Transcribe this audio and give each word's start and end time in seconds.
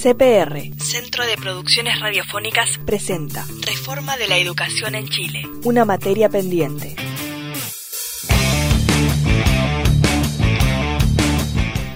CPR, 0.00 0.80
Centro 0.80 1.26
de 1.26 1.36
Producciones 1.36 1.98
Radiofónicas, 1.98 2.78
presenta 2.86 3.44
Reforma 3.66 4.16
de 4.16 4.28
la 4.28 4.36
Educación 4.36 4.94
en 4.94 5.08
Chile, 5.08 5.42
una 5.64 5.84
materia 5.84 6.28
pendiente. 6.28 6.94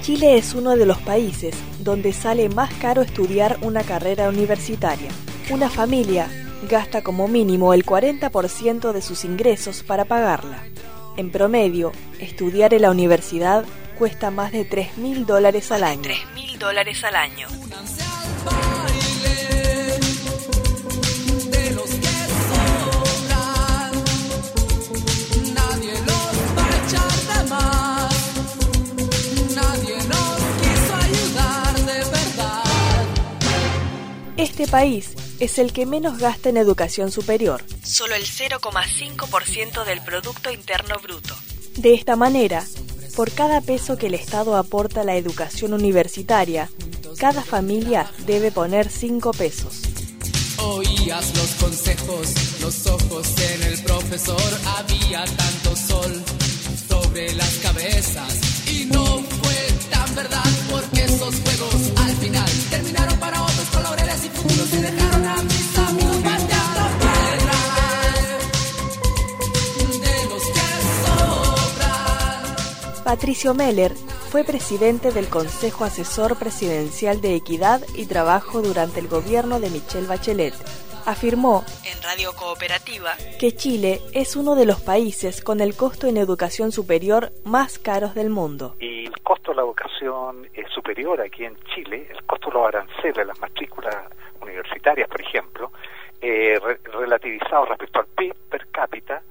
Chile 0.00 0.36
es 0.36 0.52
uno 0.54 0.74
de 0.74 0.84
los 0.84 0.98
países 0.98 1.54
donde 1.78 2.12
sale 2.12 2.48
más 2.48 2.74
caro 2.74 3.02
estudiar 3.02 3.58
una 3.62 3.84
carrera 3.84 4.28
universitaria. 4.28 5.10
Una 5.50 5.70
familia 5.70 6.28
gasta 6.68 7.02
como 7.02 7.28
mínimo 7.28 7.72
el 7.72 7.86
40% 7.86 8.90
de 8.90 9.00
sus 9.00 9.24
ingresos 9.24 9.84
para 9.84 10.06
pagarla. 10.06 10.64
En 11.16 11.30
promedio, 11.30 11.92
estudiar 12.18 12.74
en 12.74 12.82
la 12.82 12.90
universidad 12.90 13.64
cuesta 14.02 14.32
más 14.32 14.50
de 14.50 14.64
3 14.64 14.98
mil 14.98 15.26
dólares 15.26 15.70
al 15.70 15.84
año. 15.84 16.02
3 16.02 16.18
mil 16.34 16.58
dólares 16.58 17.04
al 17.04 17.14
año. 17.14 17.46
Este 34.36 34.66
país 34.66 35.12
es 35.38 35.58
el 35.60 35.72
que 35.72 35.86
menos 35.86 36.18
gasta 36.18 36.48
en 36.48 36.56
educación 36.56 37.12
superior, 37.12 37.62
solo 37.84 38.16
el 38.16 38.24
0,5% 38.24 39.84
del 39.84 40.00
Producto 40.00 40.50
Interno 40.50 40.98
Bruto. 41.00 41.36
De 41.76 41.94
esta 41.94 42.16
manera, 42.16 42.66
por 43.14 43.30
cada 43.30 43.60
peso 43.60 43.96
que 43.96 44.06
el 44.06 44.14
Estado 44.14 44.56
aporta 44.56 45.02
a 45.02 45.04
la 45.04 45.16
educación 45.16 45.74
universitaria, 45.74 46.70
cada 47.18 47.42
familia 47.42 48.10
debe 48.26 48.50
poner 48.50 48.88
5 48.88 49.32
pesos. 49.32 49.82
Oías 50.58 51.36
los 51.36 51.50
consejos, 51.60 52.34
los 52.60 52.86
ojos 52.86 53.26
en 53.38 53.62
el 53.64 53.82
profesor, 53.82 54.60
había 54.78 55.24
tanto 55.24 55.76
sol 55.76 56.22
sobre 56.88 57.34
las 57.34 57.54
cabezas 57.58 58.38
y 58.70 58.84
no 58.86 59.04
fue 59.04 59.88
tan 59.90 60.14
verdad 60.14 60.50
porque 60.70 61.04
esos 61.04 61.34
juegos 61.40 61.92
al 61.96 62.16
final 62.16 62.31
Patricio 73.12 73.52
Meller 73.52 73.92
fue 74.30 74.42
presidente 74.42 75.12
del 75.12 75.28
Consejo 75.28 75.84
Asesor 75.84 76.38
Presidencial 76.38 77.20
de 77.20 77.34
Equidad 77.36 77.82
y 77.94 78.06
Trabajo 78.06 78.62
durante 78.62 79.00
el 79.00 79.08
gobierno 79.08 79.60
de 79.60 79.68
Michelle 79.68 80.06
Bachelet. 80.06 80.54
Afirmó 81.04 81.62
en 81.84 82.02
Radio 82.02 82.32
Cooperativa 82.32 83.10
que 83.38 83.52
Chile 83.54 84.00
es 84.14 84.34
uno 84.34 84.54
de 84.54 84.64
los 84.64 84.80
países 84.80 85.42
con 85.42 85.60
el 85.60 85.76
costo 85.76 86.06
en 86.06 86.16
educación 86.16 86.72
superior 86.72 87.32
más 87.44 87.78
caros 87.78 88.14
del 88.14 88.30
mundo. 88.30 88.76
Y 88.80 89.04
el 89.04 89.20
costo 89.20 89.50
de 89.50 89.56
la 89.56 89.62
educación 89.64 90.48
es 90.54 90.70
superior 90.74 91.20
aquí 91.20 91.44
en 91.44 91.58
Chile, 91.74 92.08
el 92.10 92.22
costo 92.24 92.48
de 92.48 92.54
los 92.54 92.66
aranceles, 92.66 93.26
las 93.26 93.38
matrículas 93.40 93.94
universitarias, 94.40 95.06
por 95.10 95.20
ejemplo, 95.20 95.70
eh, 96.22 96.58
re- 96.58 96.80
relativizado 96.90 97.66
respecto 97.66 97.98
al 98.00 98.06
PIB 98.06 98.34
per 98.48 98.68
cápita, 98.68 99.22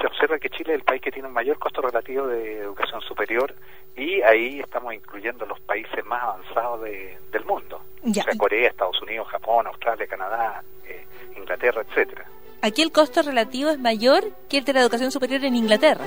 se 0.00 0.06
observa 0.06 0.38
que 0.38 0.50
Chile 0.50 0.72
es 0.74 0.80
el 0.80 0.84
país 0.84 1.00
que 1.00 1.10
tiene 1.10 1.25
un 1.25 1.25
mayor 1.36 1.58
costo 1.58 1.80
relativo 1.82 2.26
de 2.26 2.58
educación 2.60 3.00
superior 3.02 3.54
y 3.94 4.20
ahí 4.22 4.58
estamos 4.60 4.92
incluyendo 4.94 5.46
los 5.46 5.60
países 5.60 6.04
más 6.04 6.22
avanzados 6.22 6.82
de- 6.82 7.18
del 7.30 7.44
mundo. 7.44 7.80
Ya. 8.02 8.22
O 8.22 8.24
sea, 8.24 8.36
Corea, 8.38 8.68
Estados 8.68 9.00
Unidos, 9.02 9.28
Japón, 9.28 9.66
Australia, 9.66 10.06
Canadá, 10.06 10.62
eh, 10.88 11.04
Inglaterra, 11.36 11.82
etcétera. 11.88 12.24
Aquí 12.62 12.82
el 12.82 12.90
costo 12.90 13.22
relativo 13.22 13.70
es 13.70 13.78
mayor 13.78 14.24
que 14.48 14.58
el 14.58 14.64
de 14.64 14.72
la 14.72 14.80
educación 14.80 15.10
superior 15.12 15.44
en 15.44 15.54
Inglaterra. 15.54 16.06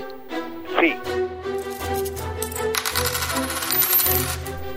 Sí, 0.80 0.96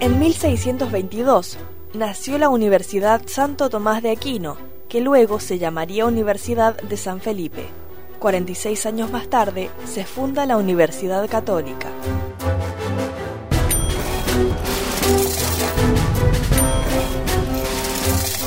En 0.00 0.18
1622 0.18 1.58
nació 1.94 2.36
la 2.38 2.48
Universidad 2.48 3.22
Santo 3.26 3.70
Tomás 3.70 4.02
de 4.02 4.10
Aquino, 4.10 4.56
que 4.88 5.00
luego 5.00 5.38
se 5.38 5.58
llamaría 5.58 6.06
Universidad 6.06 6.76
de 6.82 6.96
San 6.96 7.20
Felipe. 7.20 7.66
46 8.22 8.86
años 8.86 9.10
más 9.10 9.26
tarde 9.26 9.68
se 9.84 10.04
funda 10.04 10.46
la 10.46 10.56
Universidad 10.56 11.28
Católica. 11.28 11.88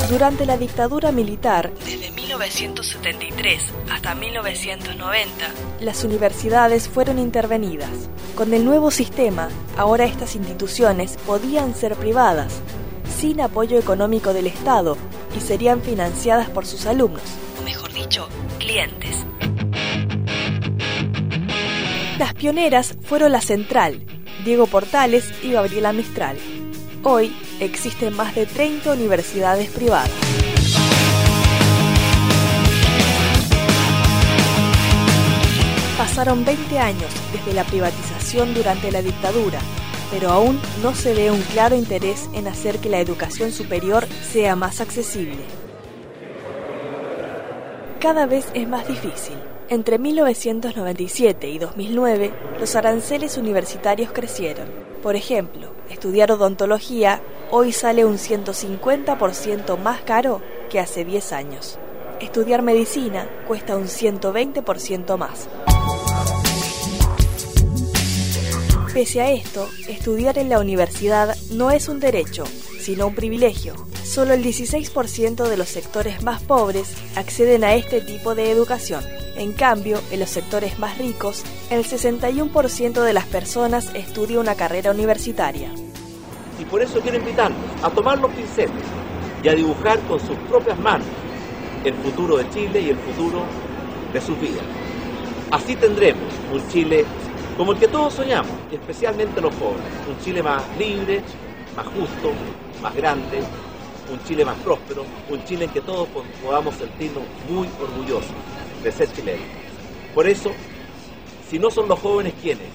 Durante 0.10 0.46
la 0.46 0.56
dictadura 0.56 1.12
militar, 1.12 1.74
desde 1.84 2.10
1973 2.10 3.74
hasta 3.92 4.16
1990, 4.16 5.46
las 5.82 6.06
universidades 6.06 6.88
fueron 6.88 7.20
intervenidas. 7.20 7.90
Con 8.34 8.54
el 8.54 8.64
nuevo 8.64 8.92
sistema, 8.92 9.50
ahora 9.76 10.06
estas 10.06 10.38
instituciones 10.38 11.18
podían 11.28 11.76
ser 11.76 11.98
privadas, 11.98 12.62
sin 13.20 13.42
apoyo 13.42 13.78
económico 13.78 14.32
del 14.32 14.48
Estado, 14.48 14.96
y 15.36 15.42
serían 15.42 15.82
financiadas 15.82 16.50
por 16.50 16.66
sus 16.66 16.86
alumnos, 16.86 17.24
o 17.60 17.64
mejor 17.64 17.92
dicho, 17.92 18.30
clientes. 18.58 19.26
Las 22.18 22.34
pioneras 22.34 22.96
fueron 23.02 23.34
la 23.34 23.42
Central, 23.42 24.06
Diego 24.46 24.68
Portales 24.68 25.34
y 25.44 25.52
Gabriela 25.52 25.92
Mistral. 25.92 26.38
Hoy 27.04 27.36
existen 27.60 28.16
más 28.16 28.34
de 28.36 28.46
30 28.46 28.94
universidades 28.94 29.70
privadas. 29.70 30.10
Pasaron 35.98 36.46
20 36.46 36.80
años 36.80 37.12
desde 37.34 37.54
la 37.54 37.66
privatización 37.66 38.54
durante 38.54 38.94
la 38.94 39.02
dictadura, 39.02 39.60
pero 40.10 40.30
aún 40.30 40.58
no 40.82 40.96
se 40.96 41.14
ve 41.14 41.32
un 41.32 41.42
claro 41.42 41.76
interés 41.76 42.30
en 42.34 42.48
hacer 42.48 42.78
que 42.78 42.88
la 42.88 43.02
educación 43.02 43.52
superior 43.52 44.08
sea 44.32 44.56
más 44.56 44.80
accesible. 44.80 45.44
Cada 48.00 48.26
vez 48.26 48.46
es 48.54 48.66
más 48.70 48.88
difícil. 48.88 49.36
Entre 49.68 49.98
1997 49.98 51.50
y 51.50 51.58
2009, 51.58 52.32
los 52.60 52.76
aranceles 52.76 53.36
universitarios 53.38 54.12
crecieron. 54.12 54.68
Por 55.02 55.16
ejemplo, 55.16 55.70
estudiar 55.90 56.32
odontología 56.32 57.20
hoy 57.50 57.72
sale 57.72 58.06
un 58.06 58.18
150% 58.18 59.78
más 59.80 60.02
caro 60.02 60.42
que 60.70 60.80
hace 60.80 61.04
10 61.04 61.34
años. 61.34 61.80
Estudiar 62.22 62.62
medicina 62.62 63.28
cuesta 63.48 63.76
un 63.76 63.86
120% 63.86 65.18
más. 65.18 65.50
Pese 68.94 69.22
a 69.22 69.32
esto, 69.32 69.68
estudiar 69.88 70.38
en 70.38 70.50
la 70.50 70.60
universidad 70.60 71.36
no 71.52 71.72
es 71.72 71.90
un 71.90 72.00
derecho, 72.00 72.44
sino 72.80 73.08
un 73.08 73.16
privilegio. 73.16 73.74
Solo 74.04 74.36
el 74.36 74.44
16% 74.44 75.50
de 75.50 75.58
los 75.58 75.70
sectores 75.70 76.22
más 76.22 76.44
pobres 76.44 76.94
acceden 77.16 77.64
a 77.64 77.74
este 77.74 78.00
tipo 78.02 78.36
de 78.36 78.52
educación. 78.52 79.04
En 79.36 79.52
cambio, 79.54 80.00
en 80.12 80.20
los 80.22 80.30
sectores 80.30 80.80
más 80.80 80.98
ricos, 80.98 81.44
el 81.70 81.84
61% 81.84 83.02
de 83.04 83.14
las 83.14 83.26
personas 83.26 83.94
estudia 83.94 84.40
una 84.40 84.56
carrera 84.56 84.92
universitaria. 84.92 85.70
Y 86.60 86.64
por 86.66 86.82
eso 86.82 87.02
quiero 87.02 87.18
invitarlos 87.18 87.60
a 87.84 87.90
tomar 87.90 88.18
los 88.20 88.32
pinceles 88.32 88.72
y 89.44 89.50
a 89.50 89.54
dibujar 89.54 90.00
con 90.08 90.20
sus 90.22 90.38
propias 90.50 90.80
manos 90.80 91.08
el 91.84 91.94
futuro 91.96 92.38
de 92.38 92.50
Chile 92.50 92.80
y 92.82 92.90
el 92.90 92.98
futuro 92.98 93.44
de 94.14 94.22
sus 94.22 94.40
vidas. 94.40 94.64
Así 95.52 95.76
tendremos 95.76 96.24
un 96.52 96.66
Chile 96.70 97.06
como 97.58 97.74
el 97.74 97.78
que 97.78 97.88
todos 97.88 98.14
soñamos, 98.14 98.52
y 98.72 98.76
especialmente 98.76 99.40
los 99.42 99.54
jóvenes. 99.56 99.84
Un 100.10 100.18
Chile 100.24 100.42
más 100.42 100.64
libre, 100.80 101.22
más 101.76 101.86
justo, 101.88 102.32
más 102.82 102.96
grande, 102.96 103.40
un 104.12 104.24
Chile 104.26 104.44
más 104.46 104.58
próspero, 104.58 105.04
un 105.30 105.44
Chile 105.46 105.66
en 105.66 105.72
que 105.72 105.82
todos 105.82 106.08
po- 106.10 106.24
podamos 106.44 106.76
sentirnos 106.76 107.24
muy 107.50 107.70
orgullosos 107.82 108.32
de 108.94 109.12
chilenos. 109.12 109.48
Por 110.14 110.28
eso, 110.28 110.52
si 111.50 111.58
no 111.58 111.72
son 111.72 111.88
los 111.88 112.00
jóvenes, 112.00 112.34
¿quiénes? 112.42 112.68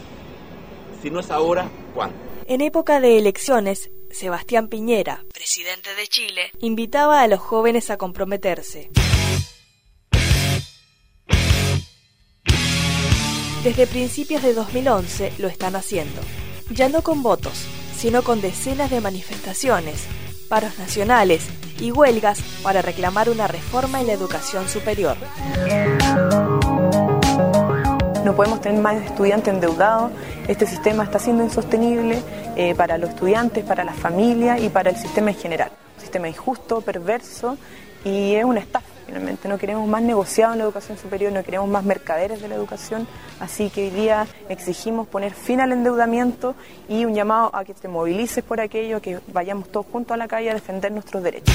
Si 1.00 1.10
no 1.10 1.20
es 1.20 1.30
ahora, 1.30 1.70
¿cuándo? 1.94 2.16
En 2.46 2.60
época 2.60 3.00
de 3.00 3.16
elecciones, 3.16 3.90
Sebastián 4.10 4.68
Piñera, 4.68 5.24
presidente 5.32 5.94
de 5.94 6.06
Chile, 6.08 6.50
invitaba 6.60 7.22
a 7.22 7.28
los 7.28 7.38
jóvenes 7.38 7.90
a 7.90 7.96
comprometerse. 7.96 8.90
Desde 13.62 13.86
principios 13.86 14.42
de 14.42 14.54
2011 14.54 15.34
lo 15.38 15.46
están 15.46 15.76
haciendo, 15.76 16.20
ya 16.70 16.88
no 16.88 17.02
con 17.02 17.22
votos, 17.22 17.66
sino 17.94 18.22
con 18.22 18.40
decenas 18.40 18.90
de 18.90 19.00
manifestaciones, 19.00 20.06
paros 20.48 20.76
nacionales 20.78 21.46
y 21.78 21.92
huelgas 21.92 22.40
para 22.62 22.82
reclamar 22.82 23.30
una 23.30 23.46
reforma 23.46 24.00
en 24.00 24.08
la 24.08 24.12
educación 24.14 24.68
superior. 24.68 25.16
No 28.24 28.36
podemos 28.36 28.60
tener 28.60 28.80
más 28.80 28.96
estudiantes 29.02 29.52
endeudados. 29.52 30.12
Este 30.46 30.66
sistema 30.66 31.04
está 31.04 31.18
siendo 31.18 31.42
insostenible 31.42 32.22
eh, 32.56 32.74
para 32.74 32.98
los 32.98 33.10
estudiantes, 33.10 33.64
para 33.64 33.84
las 33.84 33.96
familias 33.96 34.60
y 34.60 34.68
para 34.68 34.90
el 34.90 34.96
sistema 34.96 35.30
en 35.30 35.36
general. 35.36 35.70
Un 35.96 36.00
sistema 36.00 36.28
injusto, 36.28 36.80
perverso 36.80 37.56
y 38.04 38.34
es 38.34 38.44
una 38.44 38.60
estafa 38.60 38.86
finalmente. 39.10 39.48
No 39.48 39.58
queremos 39.58 39.88
más 39.88 40.02
negociado 40.02 40.52
en 40.52 40.58
la 40.58 40.64
educación 40.64 40.96
superior, 40.96 41.32
no 41.32 41.42
queremos 41.42 41.68
más 41.68 41.84
mercaderes 41.84 42.40
de 42.40 42.48
la 42.48 42.54
educación, 42.54 43.08
así 43.40 43.68
que 43.68 43.84
hoy 43.84 43.90
día 43.90 44.26
exigimos 44.48 45.08
poner 45.08 45.34
fin 45.34 45.60
al 45.60 45.72
endeudamiento 45.72 46.54
y 46.88 47.04
un 47.04 47.14
llamado 47.14 47.50
a 47.52 47.64
que 47.64 47.74
te 47.74 47.88
movilices 47.88 48.44
por 48.44 48.60
aquello, 48.60 48.98
a 48.98 49.00
que 49.00 49.18
vayamos 49.32 49.70
todos 49.70 49.86
juntos 49.86 50.14
a 50.14 50.16
la 50.16 50.28
calle 50.28 50.50
a 50.50 50.54
defender 50.54 50.92
nuestros 50.92 51.22
derechos. 51.22 51.54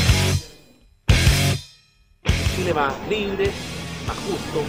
Chile 2.55 2.73
más 2.73 2.93
libre, 3.09 3.51
más 4.07 4.17
justo, 4.17 4.63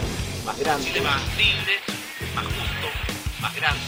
más 0.45 0.59
grande. 0.59 0.85
Chile 0.85 1.01
más 1.01 1.21
libre, 1.37 1.86
más 2.37 2.45
justo, 2.45 2.87
más 3.41 3.53
grande. 3.55 3.81